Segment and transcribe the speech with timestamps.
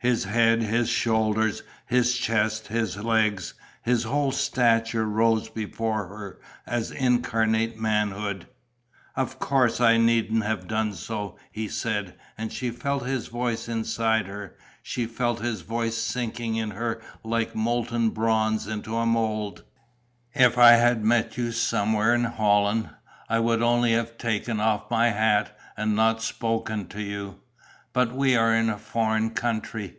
[0.00, 6.92] His head, his shoulders, his chest, his legs, his whole stature rose before her as
[6.92, 8.46] incarnate manhood.
[9.16, 14.26] "Of course I needn't have done so," he said; and she felt his voice inside
[14.26, 14.54] her:
[14.84, 19.64] she felt his voice sinking in her like molten bronze into a mould.
[20.32, 22.88] "If I had met you somewhere in Holland,
[23.28, 27.40] I would only have taken off my hat and not spoken to you.
[27.94, 29.94] But we are in a foreign country...."